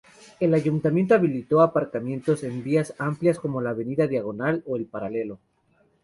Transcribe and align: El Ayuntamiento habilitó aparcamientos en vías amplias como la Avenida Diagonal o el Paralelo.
El 0.39 0.55
Ayuntamiento 0.55 1.13
habilitó 1.13 1.61
aparcamientos 1.61 2.43
en 2.43 2.63
vías 2.63 2.95
amplias 2.97 3.37
como 3.37 3.61
la 3.61 3.69
Avenida 3.69 4.07
Diagonal 4.07 4.63
o 4.65 4.75
el 4.75 4.87
Paralelo. 4.87 5.37